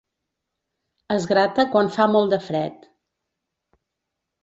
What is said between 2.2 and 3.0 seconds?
de fred.